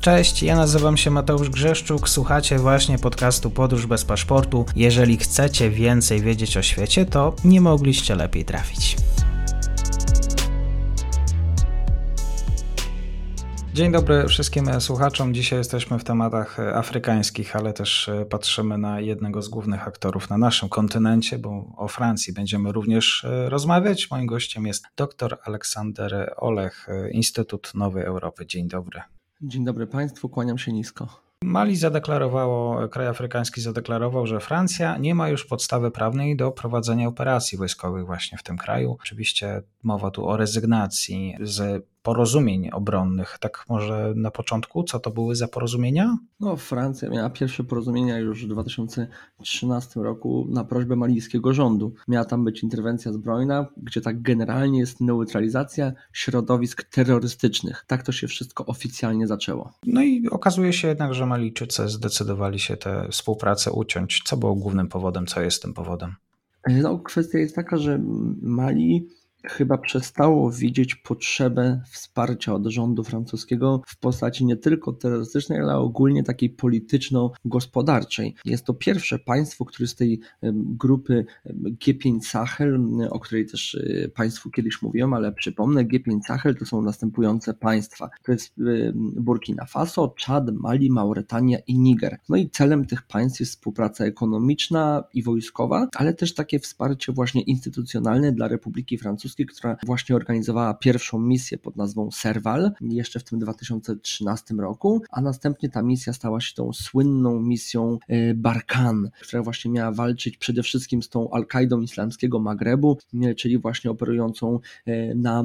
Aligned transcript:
Cześć, 0.00 0.42
ja 0.42 0.56
nazywam 0.56 0.96
się 0.96 1.10
Mateusz 1.10 1.50
Grzeszczuk, 1.50 2.08
słuchacie 2.08 2.58
właśnie 2.58 2.98
podcastu 2.98 3.50
Podróż 3.50 3.86
bez 3.86 4.04
paszportu. 4.04 4.66
Jeżeli 4.76 5.16
chcecie 5.16 5.70
więcej 5.70 6.20
wiedzieć 6.20 6.56
o 6.56 6.62
świecie, 6.62 7.06
to 7.06 7.34
nie 7.44 7.60
mogliście 7.60 8.14
lepiej 8.14 8.44
trafić. 8.44 8.96
Dzień 13.74 13.92
dobry 13.92 14.28
wszystkim 14.28 14.80
słuchaczom. 14.80 15.34
Dzisiaj 15.34 15.58
jesteśmy 15.58 15.98
w 15.98 16.04
tematach 16.04 16.60
afrykańskich, 16.60 17.56
ale 17.56 17.72
też 17.72 18.10
patrzymy 18.30 18.78
na 18.78 19.00
jednego 19.00 19.42
z 19.42 19.48
głównych 19.48 19.88
aktorów 19.88 20.30
na 20.30 20.38
naszym 20.38 20.68
kontynencie, 20.68 21.38
bo 21.38 21.74
o 21.76 21.88
Francji 21.88 22.32
będziemy 22.32 22.72
również 22.72 23.26
rozmawiać. 23.48 24.10
Moim 24.10 24.26
gościem 24.26 24.66
jest 24.66 24.84
dr 24.96 25.38
Aleksander 25.44 26.34
Olech, 26.36 26.86
Instytut 27.12 27.72
Nowej 27.74 28.04
Europy. 28.04 28.46
Dzień 28.46 28.68
dobry. 28.68 29.00
Dzień 29.42 29.64
dobry 29.64 29.86
Państwu, 29.86 30.28
kłaniam 30.28 30.58
się 30.58 30.72
nisko. 30.72 31.22
Mali 31.44 31.76
zadeklarowało, 31.76 32.88
kraj 32.88 33.06
afrykański 33.06 33.60
zadeklarował, 33.60 34.26
że 34.26 34.40
Francja 34.40 34.96
nie 34.96 35.14
ma 35.14 35.28
już 35.28 35.44
podstawy 35.46 35.90
prawnej 35.90 36.36
do 36.36 36.50
prowadzenia 36.50 37.08
operacji 37.08 37.58
wojskowych 37.58 38.06
właśnie 38.06 38.38
w 38.38 38.42
tym 38.42 38.58
kraju. 38.58 38.96
Oczywiście 39.00 39.62
mowa 39.82 40.10
tu 40.10 40.28
o 40.28 40.36
rezygnacji 40.36 41.36
z 41.40 41.86
porozumień 42.08 42.70
obronnych. 42.70 43.36
Tak 43.40 43.64
może 43.68 44.12
na 44.16 44.30
początku, 44.30 44.84
co 44.84 44.98
to 44.98 45.10
były 45.10 45.36
za 45.36 45.48
porozumienia? 45.48 46.18
No, 46.40 46.56
Francja 46.56 47.08
miała 47.08 47.30
pierwsze 47.30 47.64
porozumienia 47.64 48.18
już 48.18 48.44
w 48.44 48.48
2013 48.48 50.00
roku 50.00 50.46
na 50.50 50.64
prośbę 50.64 50.96
malijskiego 50.96 51.52
rządu. 51.52 51.94
Miała 52.08 52.24
tam 52.24 52.44
być 52.44 52.62
interwencja 52.62 53.12
zbrojna, 53.12 53.66
gdzie 53.76 54.00
tak 54.00 54.22
generalnie 54.22 54.78
jest 54.78 55.00
neutralizacja 55.00 55.92
środowisk 56.12 56.84
terrorystycznych. 56.84 57.84
Tak 57.86 58.02
to 58.02 58.12
się 58.12 58.26
wszystko 58.26 58.66
oficjalnie 58.66 59.26
zaczęło. 59.26 59.72
No 59.86 60.02
i 60.02 60.28
okazuje 60.28 60.72
się 60.72 60.88
jednak, 60.88 61.14
że 61.14 61.26
Malijczycy 61.26 61.88
zdecydowali 61.88 62.58
się 62.58 62.76
tę 62.76 63.08
współpracę 63.10 63.72
uciąć. 63.72 64.22
Co 64.24 64.36
było 64.36 64.54
głównym 64.54 64.88
powodem? 64.88 65.26
Co 65.26 65.40
jest 65.40 65.62
tym 65.62 65.74
powodem? 65.74 66.14
No, 66.68 66.98
kwestia 66.98 67.38
jest 67.38 67.54
taka, 67.54 67.76
że 67.76 68.00
Mali 68.42 69.08
chyba 69.50 69.78
przestało 69.78 70.50
widzieć 70.50 70.94
potrzebę 70.94 71.80
wsparcia 71.90 72.54
od 72.54 72.66
rządu 72.66 73.04
francuskiego 73.04 73.82
w 73.86 73.98
postaci 73.98 74.44
nie 74.44 74.56
tylko 74.56 74.92
terrorystycznej, 74.92 75.60
ale 75.60 75.76
ogólnie 75.76 76.22
takiej 76.22 76.50
polityczno-gospodarczej. 76.50 78.34
Jest 78.44 78.64
to 78.64 78.74
pierwsze 78.74 79.18
państwo, 79.18 79.64
które 79.64 79.88
z 79.88 79.94
tej 79.94 80.20
grupy 80.52 81.24
G5 81.54 82.20
Sahel, 82.20 82.80
o 83.10 83.20
której 83.20 83.46
też 83.46 83.74
e, 83.74 84.08
Państwu 84.08 84.50
kiedyś 84.50 84.82
mówiłem, 84.82 85.14
ale 85.14 85.32
przypomnę, 85.32 85.84
G5 85.84 86.20
Sahel 86.26 86.56
to 86.56 86.66
są 86.66 86.82
następujące 86.82 87.54
państwa. 87.54 88.10
To 88.22 88.32
jest 88.32 88.54
Burkina 89.16 89.64
Faso, 89.64 90.14
Czad, 90.18 90.50
Mali, 90.52 90.90
Mauretania 90.90 91.58
i 91.66 91.78
Niger. 91.78 92.18
No 92.28 92.36
i 92.36 92.50
celem 92.50 92.86
tych 92.86 93.02
państw 93.02 93.40
jest 93.40 93.52
współpraca 93.52 94.04
ekonomiczna 94.04 95.04
i 95.14 95.22
wojskowa, 95.22 95.88
ale 95.94 96.14
też 96.14 96.34
takie 96.34 96.58
wsparcie 96.58 97.12
właśnie 97.12 97.42
instytucjonalne 97.42 98.32
dla 98.32 98.48
Republiki 98.48 98.98
Francuskiej 98.98 99.37
która 99.46 99.76
właśnie 99.86 100.16
organizowała 100.16 100.74
pierwszą 100.74 101.18
misję 101.18 101.58
pod 101.58 101.76
nazwą 101.76 102.10
Serval 102.10 102.72
jeszcze 102.80 103.20
w 103.20 103.24
tym 103.24 103.38
2013 103.38 104.54
roku, 104.54 105.02
a 105.10 105.20
następnie 105.20 105.68
ta 105.68 105.82
misja 105.82 106.12
stała 106.12 106.40
się 106.40 106.54
tą 106.54 106.72
słynną 106.72 107.40
misją 107.40 107.98
e, 108.08 108.34
Barkan, 108.34 109.10
która 109.20 109.42
właśnie 109.42 109.70
miała 109.70 109.92
walczyć 109.92 110.36
przede 110.36 110.62
wszystkim 110.62 111.02
z 111.02 111.08
tą 111.08 111.30
Al-Kaidą 111.30 111.80
islamskiego 111.80 112.40
Magrebu, 112.40 112.98
e, 113.22 113.34
czyli 113.34 113.58
właśnie 113.58 113.90
operującą 113.90 114.60
e, 114.86 115.14
na 115.14 115.44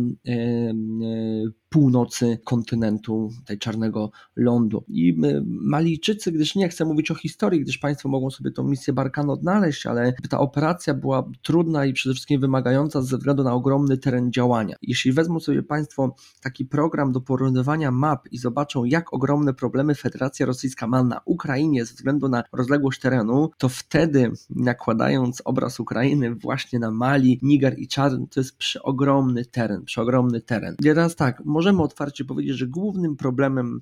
północy 1.73 2.39
kontynentu, 2.43 3.29
tej 3.45 3.59
czarnego 3.59 4.11
lądu. 4.35 4.83
I 4.87 5.17
Malijczycy, 5.45 6.31
gdyż 6.31 6.55
nie 6.55 6.69
chcę 6.69 6.85
mówić 6.85 7.11
o 7.11 7.15
historii, 7.15 7.61
gdyż 7.61 7.77
Państwo 7.77 8.09
mogą 8.09 8.29
sobie 8.29 8.51
tą 8.51 8.63
misję 8.63 8.93
Barkan 8.93 9.29
odnaleźć, 9.29 9.85
ale 9.85 10.13
ta 10.29 10.39
operacja 10.39 10.93
była 10.93 11.29
trudna 11.41 11.85
i 11.85 11.93
przede 11.93 12.13
wszystkim 12.13 12.41
wymagająca 12.41 13.01
ze 13.01 13.17
względu 13.17 13.43
na 13.43 13.53
ogromny 13.53 13.97
teren 13.97 14.31
działania. 14.31 14.75
Jeśli 14.81 15.11
wezmą 15.11 15.39
sobie 15.39 15.63
Państwo 15.63 16.15
taki 16.41 16.65
program 16.65 17.11
do 17.11 17.21
porównywania 17.21 17.91
map 17.91 18.27
i 18.31 18.37
zobaczą, 18.37 18.83
jak 18.83 19.13
ogromne 19.13 19.53
problemy 19.53 19.95
Federacja 19.95 20.45
Rosyjska 20.45 20.87
ma 20.87 21.03
na 21.03 21.21
Ukrainie 21.25 21.85
ze 21.85 21.93
względu 21.93 22.29
na 22.29 22.43
rozległość 22.51 22.99
terenu, 22.99 23.49
to 23.57 23.69
wtedy 23.69 24.31
nakładając 24.49 25.41
obraz 25.45 25.79
Ukrainy 25.79 26.35
właśnie 26.35 26.79
na 26.79 26.91
Mali, 26.91 27.39
Niger 27.41 27.79
i 27.79 27.87
Czad, 27.87 28.13
to 28.31 28.39
jest 28.39 28.57
przeogromny 28.57 29.45
teren, 29.45 29.85
przeogromny 29.85 30.41
teren. 30.41 30.75
I 30.79 30.83
teraz 30.83 31.15
tak, 31.15 31.41
może 31.45 31.62
możemy 31.63 31.83
otwarcie 31.83 32.25
powiedzieć, 32.25 32.57
że 32.57 32.67
głównym 32.67 33.15
problemem 33.15 33.81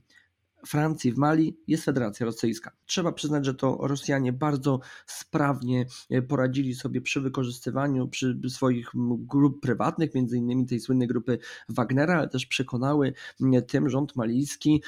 Francji 0.67 1.11
w 1.11 1.17
Mali 1.17 1.57
jest 1.67 1.85
Federacja 1.85 2.25
Rosyjska. 2.25 2.71
Trzeba 2.85 3.11
przyznać, 3.11 3.45
że 3.45 3.53
to 3.53 3.77
Rosjanie 3.81 4.33
bardzo 4.33 4.79
sprawnie 5.05 5.85
e, 6.09 6.21
poradzili 6.21 6.75
sobie 6.75 7.01
przy 7.01 7.21
wykorzystywaniu 7.21 8.07
przy 8.07 8.39
swoich 8.49 8.91
grup 9.17 9.61
prywatnych, 9.61 10.15
między 10.15 10.37
innymi 10.37 10.65
tej 10.65 10.79
słynnej 10.79 11.07
grupy 11.07 11.39
Wagnera, 11.69 12.17
ale 12.17 12.29
też 12.29 12.45
przekonały 12.45 13.13
tym 13.67 13.89
rząd 13.89 14.15
malijski. 14.15 14.83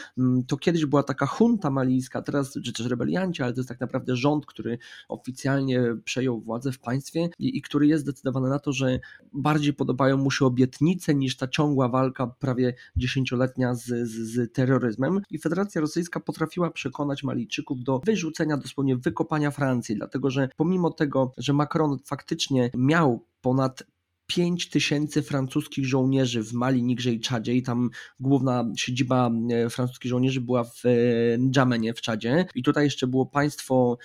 To 0.47 0.57
kiedyś 0.57 0.85
była 0.85 1.03
taka 1.03 1.27
junta 1.39 1.69
malijska, 1.69 2.21
teraz, 2.21 2.53
czy 2.65 2.73
też 2.73 2.85
rebelianci, 2.85 3.43
ale 3.43 3.53
to 3.53 3.59
jest 3.59 3.69
tak 3.69 3.79
naprawdę 3.79 4.15
rząd, 4.15 4.45
który 4.45 4.77
oficjalnie 5.07 5.83
przejął 6.05 6.41
władzę 6.41 6.71
w 6.71 6.79
państwie 6.79 7.29
i, 7.39 7.57
i 7.57 7.61
który 7.61 7.87
jest 7.87 8.03
zdecydowany 8.03 8.49
na 8.49 8.59
to, 8.59 8.73
że 8.73 8.99
bardziej 9.33 9.73
podobają 9.73 10.17
mu 10.17 10.31
się 10.31 10.45
obietnice 10.45 11.15
niż 11.15 11.37
ta 11.37 11.47
ciągła 11.47 11.89
walka 11.89 12.27
prawie 12.27 12.73
dziesięcioletnia 12.95 13.75
z, 13.75 13.85
z, 13.85 14.33
z 14.33 14.53
terroryzmem. 14.53 15.21
I 15.29 15.39
Federacja 15.39 15.62
Rosyjska 15.75 16.19
potrafiła 16.19 16.71
przekonać 16.71 17.23
Malijczyków 17.23 17.83
do 17.83 18.01
wyrzucenia, 18.05 18.57
dosłownie 18.57 18.95
wykopania 18.95 19.51
Francji, 19.51 19.95
dlatego 19.95 20.29
że 20.31 20.49
pomimo 20.57 20.91
tego, 20.91 21.33
że 21.37 21.53
Macron 21.53 21.97
faktycznie 22.05 22.71
miał 22.75 23.25
ponad 23.41 23.83
5 24.27 24.69
tysięcy 24.69 25.21
francuskich 25.21 25.85
żołnierzy 25.85 26.43
w 26.43 26.53
Mali, 26.53 26.83
Nigrze 26.83 27.11
i 27.11 27.19
Czadzie 27.19 27.53
i 27.53 27.63
tam 27.63 27.89
główna 28.19 28.65
siedziba 28.77 29.31
e, 29.51 29.69
francuskich 29.69 30.09
żołnierzy 30.09 30.41
była 30.41 30.63
w 30.63 30.85
e, 30.85 30.89
N'Djamenie 31.37 31.93
w 31.93 32.01
Czadzie. 32.01 32.45
I 32.55 32.63
tutaj 32.63 32.83
jeszcze 32.83 33.07
było 33.07 33.25
państwo, 33.25 33.97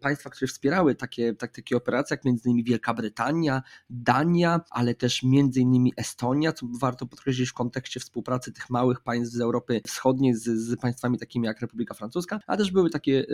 państwa, 0.00 0.30
które 0.30 0.48
wspierały 0.48 0.94
takie, 0.94 1.34
tak, 1.34 1.54
takie 1.54 1.76
operacje, 1.76 2.14
jak 2.14 2.24
między 2.24 2.48
innymi 2.48 2.64
Wielka 2.64 2.94
Brytania, 2.94 3.62
Dania, 3.90 4.60
ale 4.70 4.94
też 4.94 5.22
między 5.22 5.60
innymi 5.60 5.92
Estonia, 5.96 6.52
co 6.52 6.66
warto 6.80 7.06
podkreślić 7.06 7.50
w 7.50 7.54
kontekście 7.54 8.00
współpracy 8.00 8.52
tych 8.52 8.70
małych 8.70 9.00
państw 9.00 9.34
z 9.34 9.40
Europy 9.40 9.80
Wschodniej 9.86 10.34
z, 10.34 10.44
z 10.44 10.80
państwami 10.80 11.18
takimi 11.18 11.46
jak 11.46 11.60
Republika 11.60 11.94
Francuska, 11.94 12.40
a 12.46 12.56
też 12.56 12.70
były 12.70 12.90
takie 12.90 13.26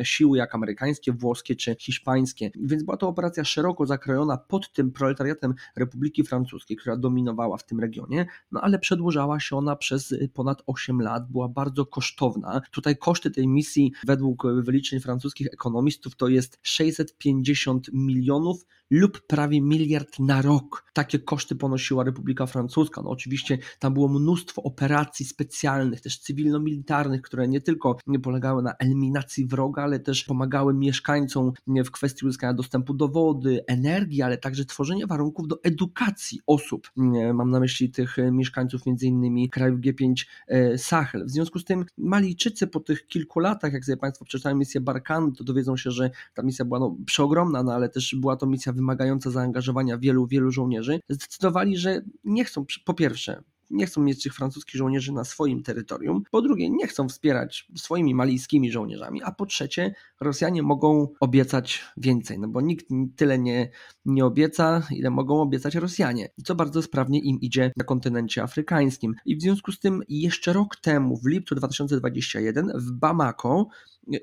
y, 0.00 0.04
siły 0.04 0.38
jak 0.38 0.54
amerykańskie, 0.54 1.12
włoskie 1.12 1.56
czy 1.56 1.76
hiszpańskie, 1.78 2.50
więc 2.54 2.82
była 2.82 2.96
to 2.96 3.08
operacja 3.08 3.44
szeroko 3.44 3.86
zakrojona 3.86 4.36
pod 4.36 4.72
tym 4.72 4.92
proletariatem 4.92 5.54
Republiki 5.80 6.24
Francuskiej, 6.24 6.76
która 6.76 6.96
dominowała 6.96 7.56
w 7.56 7.66
tym 7.66 7.80
regionie, 7.80 8.26
no 8.52 8.60
ale 8.60 8.78
przedłużała 8.78 9.40
się 9.40 9.56
ona 9.56 9.76
przez 9.76 10.14
ponad 10.34 10.62
8 10.66 11.00
lat, 11.00 11.30
była 11.30 11.48
bardzo 11.48 11.86
kosztowna. 11.86 12.60
Tutaj 12.70 12.96
koszty 12.96 13.30
tej 13.30 13.48
misji 13.48 13.92
według 14.06 14.42
wyliczeń 14.62 15.00
francuskich 15.00 15.46
ekonomistów 15.52 16.16
to 16.16 16.28
jest 16.28 16.58
650 16.62 17.90
milionów 17.92 18.64
lub 18.90 19.26
prawie 19.26 19.60
miliard 19.60 20.18
na 20.18 20.42
rok. 20.42 20.84
Takie 20.92 21.18
koszty 21.18 21.56
ponosiła 21.56 22.04
Republika 22.04 22.46
Francuska. 22.46 23.02
No 23.02 23.10
oczywiście 23.10 23.58
tam 23.78 23.94
było 23.94 24.08
mnóstwo 24.08 24.62
operacji 24.62 25.26
specjalnych, 25.26 26.00
też 26.00 26.18
cywilno-militarnych, 26.18 27.22
które 27.22 27.48
nie 27.48 27.60
tylko 27.60 27.96
nie 28.06 28.18
polegały 28.18 28.62
na 28.62 28.74
eliminacji 28.78 29.46
wroga, 29.46 29.82
ale 29.82 30.00
też 30.00 30.24
pomagały 30.24 30.74
mieszkańcom 30.74 31.52
w 31.66 31.90
kwestii 31.90 32.26
uzyskania 32.26 32.54
dostępu 32.54 32.94
do 32.94 33.08
wody, 33.08 33.64
energii, 33.66 34.22
ale 34.22 34.38
także 34.38 34.64
tworzenia 34.64 35.06
warunków 35.06 35.48
do 35.48 35.62
edukacji 35.62 36.40
osób. 36.46 36.90
Mam 37.34 37.50
na 37.50 37.60
myśli 37.60 37.90
tych 37.90 38.16
mieszkańców 38.32 38.86
między 38.86 39.06
innymi 39.06 39.50
krajów 39.50 39.80
G5 39.80 40.12
e, 40.48 40.78
Sahel. 40.78 41.26
W 41.26 41.30
związku 41.30 41.58
z 41.58 41.64
tym 41.64 41.84
Malijczycy 41.98 42.66
po 42.66 42.80
tych 42.80 43.06
kilku 43.06 43.40
latach, 43.40 43.72
jak 43.72 43.84
sobie 43.84 43.96
Państwo 43.96 44.24
przeczytają 44.24 44.56
misję 44.56 44.80
Barkan, 44.80 45.32
to 45.32 45.44
dowiedzą 45.44 45.76
się, 45.76 45.90
że 45.90 46.10
ta 46.34 46.42
misja 46.42 46.64
była 46.64 46.78
no, 46.78 46.96
przeogromna, 47.06 47.62
no 47.62 47.72
ale 47.72 47.88
też 47.88 48.14
była 48.14 48.36
to 48.36 48.46
misja 48.46 48.72
wymagająca 48.80 49.30
zaangażowania 49.30 49.98
wielu, 49.98 50.26
wielu 50.26 50.50
żołnierzy, 50.50 51.00
zdecydowali, 51.08 51.76
że 51.76 52.00
nie 52.24 52.44
chcą, 52.44 52.64
po 52.84 52.94
pierwsze, 52.94 53.42
nie 53.70 53.86
chcą 53.86 54.02
mieć 54.02 54.22
tych 54.22 54.34
francuskich 54.34 54.74
żołnierzy 54.74 55.12
na 55.12 55.24
swoim 55.24 55.62
terytorium, 55.62 56.22
po 56.30 56.42
drugie 56.42 56.70
nie 56.70 56.86
chcą 56.86 57.08
wspierać 57.08 57.68
swoimi 57.76 58.14
malijskimi 58.14 58.70
żołnierzami, 58.70 59.22
a 59.22 59.32
po 59.32 59.46
trzecie 59.46 59.94
Rosjanie 60.20 60.62
mogą 60.62 61.08
obiecać 61.20 61.84
więcej, 61.96 62.38
no 62.38 62.48
bo 62.48 62.60
nikt 62.60 62.86
tyle 63.16 63.38
nie, 63.38 63.70
nie 64.04 64.24
obieca, 64.24 64.82
ile 64.90 65.10
mogą 65.10 65.40
obiecać 65.40 65.74
Rosjanie, 65.74 66.28
co 66.44 66.54
bardzo 66.54 66.82
sprawnie 66.82 67.20
im 67.20 67.40
idzie 67.40 67.72
na 67.76 67.84
kontynencie 67.84 68.42
afrykańskim. 68.42 69.14
I 69.24 69.36
w 69.36 69.42
związku 69.42 69.72
z 69.72 69.80
tym 69.80 70.02
jeszcze 70.08 70.52
rok 70.52 70.76
temu, 70.76 71.16
w 71.16 71.26
lipcu 71.26 71.54
2021 71.54 72.72
w 72.74 72.92
Bamako 72.92 73.68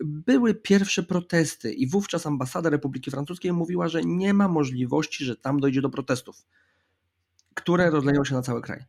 były 0.05 0.55
pierwsze 0.55 1.03
protesty 1.03 1.73
i 1.73 1.89
wówczas 1.89 2.25
ambasada 2.25 2.69
Republiki 2.69 3.11
Francuskiej 3.11 3.53
mówiła, 3.53 3.87
że 3.87 4.01
nie 4.03 4.33
ma 4.33 4.47
możliwości, 4.47 5.25
że 5.25 5.35
tam 5.35 5.59
dojdzie 5.59 5.81
do 5.81 5.89
protestów, 5.89 6.45
które 7.53 7.89
rozleją 7.89 8.25
się 8.25 8.35
na 8.35 8.41
cały 8.41 8.61
kraj. 8.61 8.83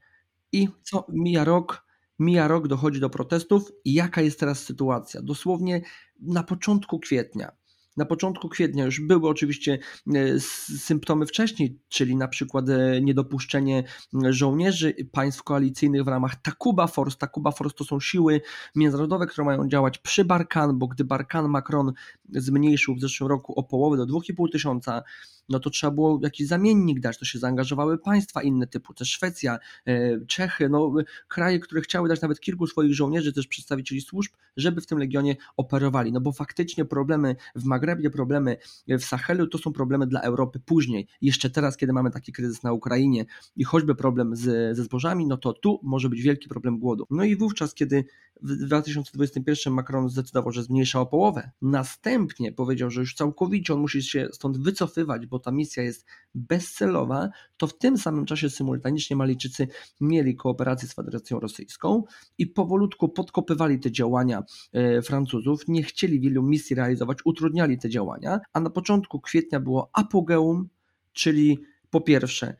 I 0.52 0.68
co 0.82 1.06
mija 1.08 1.44
rok, 1.44 1.88
Mija 2.18 2.48
rok, 2.48 2.68
dochodzi 2.68 3.00
do 3.00 3.10
protestów 3.10 3.72
i 3.84 3.94
jaka 3.94 4.22
jest 4.22 4.40
teraz 4.40 4.64
sytuacja? 4.64 5.22
Dosłownie 5.22 5.82
na 6.20 6.42
początku 6.42 6.98
kwietnia 6.98 7.52
na 7.98 8.04
początku 8.04 8.48
kwietnia 8.48 8.84
już 8.84 9.00
były 9.00 9.28
oczywiście 9.28 9.78
e, 10.14 10.40
symptomy 10.78 11.26
wcześniej, 11.26 11.78
czyli 11.88 12.16
na 12.16 12.28
przykład 12.28 12.68
e, 12.68 13.00
niedopuszczenie 13.00 13.84
żołnierzy 14.30 14.94
państw 15.12 15.42
koalicyjnych 15.42 16.04
w 16.04 16.08
ramach 16.08 16.42
Takuba 16.42 16.86
Force. 16.86 17.16
Takuba 17.18 17.50
Force 17.50 17.76
to 17.76 17.84
są 17.84 18.00
siły 18.00 18.40
międzynarodowe, 18.74 19.26
które 19.26 19.44
mają 19.44 19.68
działać 19.68 19.98
przy 19.98 20.24
Barkan, 20.24 20.78
bo 20.78 20.86
gdy 20.86 21.04
Barkan 21.04 21.48
Macron 21.48 21.92
zmniejszył 22.28 22.94
w 22.94 23.00
zeszłym 23.00 23.28
roku 23.28 23.60
o 23.60 23.62
połowę 23.62 23.96
do 23.96 24.06
2,5 24.06 24.52
tysiąca, 24.52 25.02
no 25.48 25.60
to 25.60 25.70
trzeba 25.70 25.90
było 25.90 26.20
jakiś 26.22 26.46
zamiennik 26.46 27.00
dać, 27.00 27.18
to 27.18 27.24
się 27.24 27.38
zaangażowały 27.38 27.98
państwa 27.98 28.42
inne 28.42 28.66
typu, 28.66 28.94
też 28.94 29.10
Szwecja, 29.10 29.58
e, 29.86 30.20
Czechy, 30.26 30.68
no 30.68 30.94
kraje, 31.28 31.60
które 31.60 31.80
chciały 31.80 32.08
dać 32.08 32.20
nawet 32.20 32.40
kilku 32.40 32.66
swoich 32.66 32.94
żołnierzy, 32.94 33.32
też 33.32 33.46
przedstawicieli 33.46 34.00
służb, 34.00 34.32
żeby 34.56 34.80
w 34.80 34.86
tym 34.86 34.98
legionie 34.98 35.36
operowali, 35.56 36.12
no 36.12 36.20
bo 36.20 36.32
faktycznie 36.32 36.84
problemy 36.84 37.36
w 37.54 37.64
Magrebie, 37.64 38.10
problemy 38.10 38.56
w 38.88 39.04
Sahelu 39.04 39.46
to 39.46 39.58
są 39.58 39.72
problemy 39.72 40.06
dla 40.06 40.20
Europy 40.20 40.60
później, 40.60 41.08
jeszcze 41.20 41.50
teraz, 41.50 41.76
kiedy 41.76 41.92
mamy 41.92 42.10
taki 42.10 42.32
kryzys 42.32 42.62
na 42.62 42.72
Ukrainie 42.72 43.24
i 43.56 43.64
choćby 43.64 43.94
problem 43.94 44.36
z, 44.36 44.76
ze 44.76 44.84
zbożami, 44.84 45.26
no 45.26 45.36
to 45.36 45.52
tu 45.52 45.80
może 45.82 46.08
być 46.08 46.22
wielki 46.22 46.48
problem 46.48 46.78
głodu. 46.78 47.06
No 47.10 47.24
i 47.24 47.36
wówczas, 47.36 47.74
kiedy 47.74 48.04
w 48.42 48.56
2021 48.56 49.72
Macron 49.72 50.08
zdecydował, 50.08 50.52
że 50.52 50.62
zmniejsza 50.62 51.00
o 51.00 51.06
połowę, 51.06 51.50
następnie 51.62 52.52
powiedział, 52.52 52.90
że 52.90 53.00
już 53.00 53.14
całkowicie 53.14 53.74
on 53.74 53.80
musi 53.80 54.02
się 54.02 54.28
stąd 54.32 54.58
wycofywać, 54.58 55.26
bo 55.26 55.38
ta 55.38 55.50
misja 55.52 55.82
jest 55.82 56.06
bezcelowa, 56.34 57.28
to 57.56 57.66
w 57.66 57.78
tym 57.78 57.98
samym 57.98 58.26
czasie 58.26 58.50
symultanicznie 58.50 59.16
Malijczycy 59.16 59.68
mieli 60.00 60.36
kooperację 60.36 60.88
z 60.88 60.94
Federacją 60.94 61.40
Rosyjską 61.40 62.04
i 62.38 62.46
powolutku 62.46 63.08
podkopywali 63.08 63.80
te 63.80 63.92
działania 63.92 64.42
e, 64.72 65.02
Francuzów, 65.02 65.68
nie 65.68 65.82
chcieli 65.82 66.20
wielu 66.20 66.42
misji 66.42 66.76
realizować, 66.76 67.18
utrudniali 67.24 67.78
te 67.78 67.88
działania, 67.88 68.40
a 68.52 68.60
na 68.60 68.70
początku 68.70 69.20
kwietnia 69.20 69.60
było 69.60 69.90
apogeum, 69.92 70.68
czyli 71.12 71.58
po 71.90 72.00
pierwsze 72.00 72.56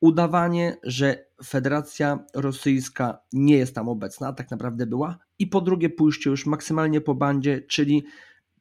udawanie, 0.00 0.76
że 0.82 1.26
Federacja 1.44 2.24
Rosyjska 2.34 3.18
nie 3.32 3.56
jest 3.56 3.74
tam 3.74 3.88
obecna, 3.88 4.32
tak 4.32 4.50
naprawdę 4.50 4.86
była, 4.86 5.18
i 5.38 5.46
po 5.46 5.60
drugie 5.60 5.90
pójście 5.90 6.30
już 6.30 6.46
maksymalnie 6.46 7.00
po 7.00 7.14
bandzie, 7.14 7.60
czyli 7.60 8.04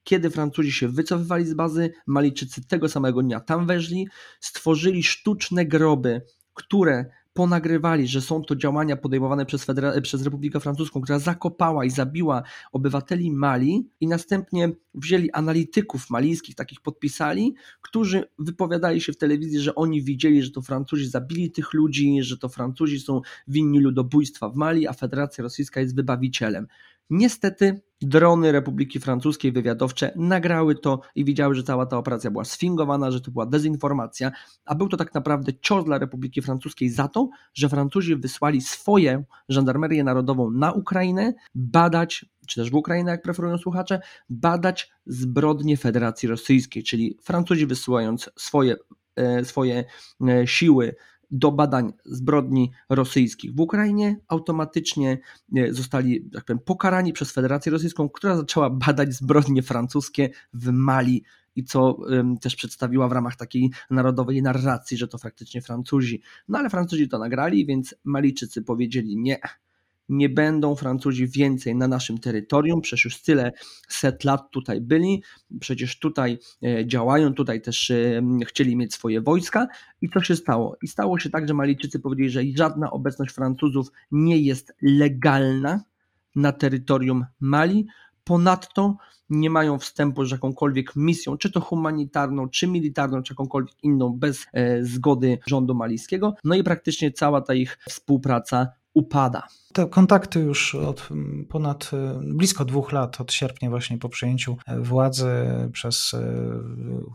kiedy 0.03 0.29
Francuzi 0.29 0.71
się 0.71 0.87
wycofywali 0.87 1.45
z 1.45 1.53
bazy, 1.53 1.93
Malijczycy 2.07 2.67
tego 2.67 2.89
samego 2.89 3.21
dnia 3.21 3.39
tam 3.39 3.67
weszli, 3.67 4.07
stworzyli 4.39 5.03
sztuczne 5.03 5.65
groby, 5.65 6.21
które 6.53 7.05
ponagrywali, 7.33 8.07
że 8.07 8.21
są 8.21 8.43
to 8.43 8.55
działania 8.55 8.97
podejmowane 8.97 9.45
przez, 9.45 9.67
Federa- 9.67 10.01
przez 10.01 10.23
Republikę 10.23 10.59
Francuską, 10.59 11.01
która 11.01 11.19
zakopała 11.19 11.85
i 11.85 11.89
zabiła 11.89 12.43
obywateli 12.71 13.31
Mali 13.31 13.89
i 13.99 14.07
następnie 14.07 14.69
wzięli 14.93 15.31
analityków 15.31 16.09
malijskich, 16.09 16.55
takich 16.55 16.81
podpisali, 16.81 17.55
którzy 17.81 18.23
wypowiadali 18.39 19.01
się 19.01 19.13
w 19.13 19.17
telewizji, 19.17 19.59
że 19.59 19.75
oni 19.75 20.01
widzieli, 20.01 20.43
że 20.43 20.51
to 20.51 20.61
Francuzi 20.61 21.07
zabili 21.07 21.51
tych 21.51 21.73
ludzi, 21.73 22.23
że 22.23 22.37
to 22.37 22.49
Francuzi 22.49 22.99
są 22.99 23.21
winni 23.47 23.79
ludobójstwa 23.79 24.49
w 24.49 24.55
Mali, 24.55 24.87
a 24.87 24.93
Federacja 24.93 25.41
Rosyjska 25.41 25.79
jest 25.79 25.95
wybawicielem. 25.95 26.67
Niestety 27.13 27.81
drony 28.01 28.51
Republiki 28.51 28.99
Francuskiej 28.99 29.51
wywiadowcze 29.51 30.13
nagrały 30.15 30.75
to 30.75 31.01
i 31.15 31.25
widziały, 31.25 31.55
że 31.55 31.63
cała 31.63 31.85
ta 31.85 31.97
operacja 31.97 32.31
była 32.31 32.45
sfingowana, 32.45 33.11
że 33.11 33.21
to 33.21 33.31
była 33.31 33.45
dezinformacja, 33.45 34.31
a 34.65 34.75
był 34.75 34.89
to 34.89 34.97
tak 34.97 35.13
naprawdę 35.13 35.51
cios 35.61 35.85
dla 35.85 35.97
Republiki 35.97 36.41
Francuskiej 36.41 36.89
za 36.89 37.07
to, 37.07 37.29
że 37.53 37.69
Francuzi 37.69 38.15
wysłali 38.15 38.61
swoją 38.61 39.23
żandarmerię 39.49 40.03
narodową 40.03 40.51
na 40.51 40.71
Ukrainę 40.71 41.33
badać, 41.55 42.25
czy 42.47 42.61
też 42.61 42.71
w 42.71 42.75
Ukrainę, 42.75 43.11
jak 43.11 43.21
preferują 43.21 43.57
słuchacze, 43.57 43.99
badać 44.29 44.91
zbrodnie 45.05 45.77
Federacji 45.77 46.29
Rosyjskiej, 46.29 46.83
czyli 46.83 47.17
Francuzi 47.23 47.65
wysyłając 47.65 48.29
swoje 48.37 48.75
e, 49.15 49.45
swoje 49.45 49.85
e, 50.27 50.47
siły 50.47 50.95
do 51.33 51.51
badań 51.51 51.93
zbrodni 52.05 52.71
rosyjskich 52.89 53.55
w 53.55 53.59
Ukrainie, 53.59 54.19
automatycznie 54.27 55.17
e, 55.55 55.73
zostali 55.73 56.29
tak 56.33 56.45
powiem, 56.45 56.59
pokarani 56.59 57.13
przez 57.13 57.31
Federację 57.31 57.71
Rosyjską, 57.71 58.09
która 58.09 58.37
zaczęła 58.37 58.69
badać 58.69 59.13
zbrodnie 59.13 59.63
francuskie 59.63 60.29
w 60.53 60.71
Mali 60.71 61.23
i 61.55 61.63
co 61.63 61.97
też 62.41 62.55
przedstawiła 62.55 63.07
w 63.07 63.11
ramach 63.11 63.35
takiej 63.35 63.71
narodowej 63.89 64.41
narracji, 64.41 64.97
że 64.97 65.07
to 65.07 65.17
faktycznie 65.17 65.61
Francuzi. 65.61 66.21
No 66.47 66.59
ale 66.59 66.69
Francuzi 66.69 67.09
to 67.09 67.19
nagrali, 67.19 67.65
więc 67.65 67.95
Malijczycy 68.03 68.61
powiedzieli 68.61 69.17
nie, 69.17 69.39
nie 70.09 70.29
będą 70.29 70.75
Francuzi 70.75 71.27
więcej 71.27 71.75
na 71.75 71.87
naszym 71.87 72.17
terytorium, 72.17 72.81
przecież 72.81 73.05
już 73.05 73.21
tyle 73.21 73.51
set 73.87 74.23
lat 74.23 74.51
tutaj 74.51 74.81
byli, 74.81 75.23
przecież 75.59 75.99
tutaj 75.99 76.39
e, 76.63 76.87
działają, 76.87 77.33
tutaj 77.33 77.61
też 77.61 77.91
e, 77.91 78.21
chcieli 78.45 78.75
mieć 78.75 78.93
swoje 78.93 79.21
wojska 79.21 79.67
i 80.01 80.09
co 80.09 80.21
się 80.21 80.35
stało? 80.35 80.77
I 80.81 80.87
stało 80.87 81.19
się 81.19 81.29
tak, 81.29 81.47
że 81.47 81.53
Malijczycy 81.53 81.99
powiedzieli, 81.99 82.29
że 82.29 82.57
żadna 82.57 82.91
obecność 82.91 83.33
Francuzów 83.33 83.87
nie 84.11 84.37
jest 84.37 84.73
legalna 84.81 85.83
na 86.35 86.51
terytorium 86.51 87.25
Mali, 87.39 87.87
ponadto 88.23 88.97
nie 89.29 89.49
mają 89.49 89.79
wstępu 89.79 90.25
z 90.25 90.31
jakąkolwiek 90.31 90.95
misją, 90.95 91.37
czy 91.37 91.51
to 91.51 91.61
humanitarną, 91.61 92.49
czy 92.49 92.67
militarną, 92.67 93.23
czy 93.23 93.33
jakąkolwiek 93.33 93.83
inną, 93.83 94.13
bez 94.13 94.45
e, 94.53 94.83
zgody 94.83 95.39
rządu 95.47 95.75
malijskiego. 95.75 96.35
No 96.43 96.55
i 96.55 96.63
praktycznie 96.63 97.11
cała 97.11 97.41
ta 97.41 97.53
ich 97.53 97.79
współpraca 97.89 98.67
upada. 98.93 99.47
Te 99.73 99.87
kontakty 99.87 100.39
już 100.39 100.75
od 100.75 101.09
ponad 101.49 101.91
e, 101.93 102.19
blisko 102.23 102.65
dwóch 102.65 102.91
lat, 102.91 103.21
od 103.21 103.33
sierpnia 103.33 103.69
właśnie 103.69 103.97
po 103.97 104.09
przejęciu 104.09 104.57
e, 104.65 104.79
władzy 104.79 105.31
przez 105.71 106.13
e, 106.13 106.23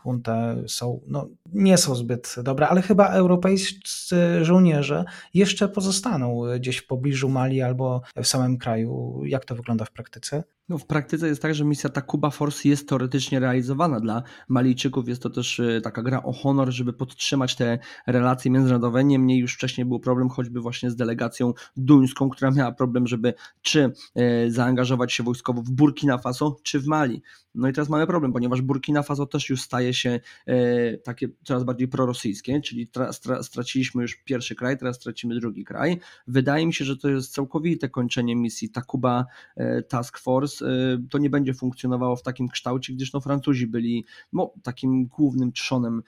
huntę 0.02 0.64
są, 0.66 1.00
no, 1.06 1.28
nie 1.52 1.78
są 1.78 1.94
zbyt 1.94 2.34
dobre, 2.42 2.68
ale 2.68 2.82
chyba 2.82 3.08
europejscy 3.08 4.44
żołnierze 4.44 5.04
jeszcze 5.34 5.68
pozostaną 5.68 6.42
gdzieś 6.58 6.76
w 6.76 6.86
pobliżu 6.86 7.28
Mali 7.28 7.62
albo 7.62 8.02
w 8.16 8.26
samym 8.26 8.58
kraju. 8.58 9.22
Jak 9.24 9.44
to 9.44 9.54
wygląda 9.54 9.84
w 9.84 9.90
praktyce? 9.90 10.42
No, 10.68 10.78
w 10.78 10.86
praktyce 10.86 11.28
jest 11.28 11.42
tak, 11.42 11.54
że 11.54 11.64
misja 11.64 11.90
Takuba 11.90 12.30
Force 12.30 12.68
jest 12.68 12.88
teoretycznie 12.88 13.40
realizowana 13.40 14.00
dla 14.00 14.22
Malijczyków. 14.48 15.08
Jest 15.08 15.22
to 15.22 15.30
też 15.30 15.60
e, 15.60 15.80
taka 15.80 16.02
gra 16.02 16.22
o 16.22 16.32
honor, 16.32 16.70
żeby 16.70 16.92
podtrzymać 16.92 17.56
te 17.56 17.78
relacje 18.06 18.50
międzynarodowe. 18.50 19.04
Niemniej 19.04 19.38
już 19.38 19.54
wcześniej 19.54 19.84
był 19.84 20.00
problem 20.00 20.28
choćby 20.28 20.60
właśnie 20.60 20.90
z 20.90 20.96
delegacją 20.96 21.52
duńską, 21.76 22.28
która 22.28 22.47
miała 22.50 22.72
problem, 22.72 23.06
żeby 23.06 23.34
czy 23.62 23.92
e, 24.14 24.50
zaangażować 24.50 25.12
się 25.12 25.22
wojskowo 25.22 25.62
w 25.62 25.70
Burkina 25.70 26.18
Faso, 26.18 26.56
czy 26.62 26.80
w 26.80 26.86
Mali. 26.86 27.22
No 27.54 27.68
i 27.68 27.72
teraz 27.72 27.88
mamy 27.88 28.06
problem, 28.06 28.32
ponieważ 28.32 28.62
Burkina 28.62 29.02
Faso 29.02 29.26
też 29.26 29.50
już 29.50 29.62
staje 29.62 29.94
się 29.94 30.20
e, 30.46 30.96
takie 30.98 31.28
coraz 31.44 31.64
bardziej 31.64 31.88
prorosyjskie, 31.88 32.60
czyli 32.60 32.88
tra, 32.88 33.12
stra, 33.12 33.42
straciliśmy 33.42 34.02
już 34.02 34.14
pierwszy 34.14 34.54
kraj, 34.54 34.78
teraz 34.78 34.96
stracimy 34.96 35.40
drugi 35.40 35.64
kraj. 35.64 35.98
Wydaje 36.26 36.66
mi 36.66 36.74
się, 36.74 36.84
że 36.84 36.96
to 36.96 37.08
jest 37.08 37.32
całkowite 37.32 37.88
kończenie 37.88 38.36
misji 38.36 38.70
Takuba 38.70 39.26
e, 39.56 39.82
Task 39.82 40.18
Force. 40.18 40.64
To 41.10 41.18
nie 41.18 41.30
będzie 41.30 41.54
funkcjonowało 41.54 42.16
w 42.16 42.22
takim 42.22 42.48
kształcie, 42.48 42.92
gdyż 42.92 43.12
no 43.12 43.20
Francuzi 43.20 43.66
byli 43.66 44.06
no, 44.32 44.52
takim 44.62 45.06
głównym 45.06 45.52
trzonem 45.52 46.02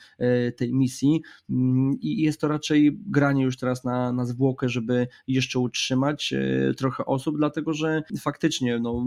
tej 0.56 0.74
misji 0.74 1.22
mm, 1.50 2.00
i 2.00 2.22
jest 2.22 2.40
to 2.40 2.48
raczej 2.48 2.98
granie 3.06 3.44
już 3.44 3.56
teraz 3.56 3.84
na, 3.84 4.12
na 4.12 4.24
zwłokę, 4.24 4.68
żeby 4.68 5.08
jeszcze 5.26 5.58
utrzymać 5.58 6.29
e, 6.32 6.74
trochę 6.76 7.04
osób, 7.04 7.36
dlatego 7.36 7.74
że 7.74 8.02
faktycznie 8.20 8.78
no, 8.78 9.04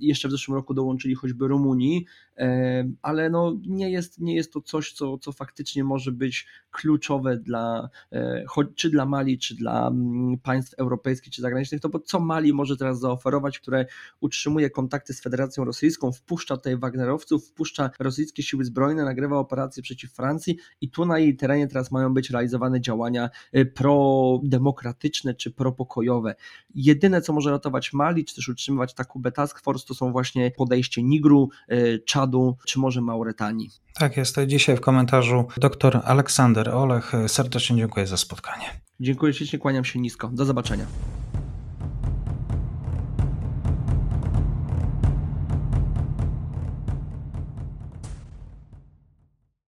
jeszcze 0.00 0.28
w 0.28 0.30
zeszłym 0.30 0.54
roku 0.54 0.74
dołączyli 0.74 1.14
choćby 1.14 1.48
Rumunii, 1.48 1.76
Unii, 1.76 2.06
e, 2.38 2.88
ale 3.02 3.30
no 3.30 3.56
nie, 3.66 3.90
jest, 3.90 4.20
nie 4.20 4.34
jest 4.34 4.52
to 4.52 4.60
coś, 4.60 4.92
co, 4.92 5.18
co 5.18 5.32
faktycznie 5.32 5.84
może 5.84 6.12
być 6.12 6.46
kluczowe 6.70 7.36
dla, 7.36 7.88
e, 8.12 8.44
czy 8.74 8.90
dla 8.90 9.06
Mali, 9.06 9.38
czy 9.38 9.54
dla 9.54 9.88
mm, 9.88 10.38
państw 10.38 10.74
europejskich, 10.74 11.32
czy 11.32 11.42
zagranicznych, 11.42 11.80
to 11.80 11.88
bo 11.88 12.00
co 12.00 12.20
Mali 12.20 12.52
może 12.52 12.76
teraz 12.76 13.00
zaoferować, 13.00 13.58
które 13.58 13.86
utrzymuje 14.20 14.70
kontakty 14.70 15.14
z 15.14 15.20
Federacją 15.20 15.64
Rosyjską, 15.64 16.12
wpuszcza 16.12 16.56
tutaj 16.56 16.76
Wagnerowców, 16.76 17.48
wpuszcza 17.48 17.90
rosyjskie 17.98 18.42
siły 18.42 18.64
zbrojne, 18.64 19.04
nagrywa 19.04 19.38
operacje 19.38 19.82
przeciw 19.82 20.12
Francji 20.12 20.56
i 20.80 20.90
tu 20.90 21.04
na 21.06 21.18
jej 21.18 21.36
terenie 21.36 21.68
teraz 21.68 21.90
mają 21.90 22.14
być 22.14 22.30
realizowane 22.30 22.80
działania 22.80 23.30
prodemokratyczne 23.74 25.34
czy 25.34 25.50
propokojowe. 25.50 26.34
Jedyne, 26.74 27.22
co 27.22 27.32
może 27.32 27.50
ratować 27.50 27.92
Mali, 27.92 28.24
czy 28.24 28.34
też 28.34 28.48
utrzymywać 28.48 28.94
Takubę 28.94 29.32
Task 29.32 29.60
Force, 29.60 29.86
to 29.86 29.94
są 29.94 30.12
właśnie 30.12 30.50
podejście 30.50 31.02
Nigru, 31.02 31.50
Y, 31.72 32.02
Czadu 32.06 32.56
czy 32.66 32.78
może 32.78 33.00
Mauretanii. 33.00 33.70
Tak 33.94 34.16
jest. 34.16 34.36
Dzisiaj 34.46 34.76
w 34.76 34.80
komentarzu 34.80 35.44
dr 35.56 36.00
Aleksander 36.04 36.68
Olech. 36.68 37.12
Serdecznie 37.26 37.76
dziękuję 37.76 38.06
za 38.06 38.16
spotkanie. 38.16 38.64
Dziękuję 39.00 39.34
ślicznie, 39.34 39.58
kłaniam 39.58 39.84
się 39.84 39.98
nisko. 39.98 40.28
Do 40.28 40.44
zobaczenia. 40.44 40.86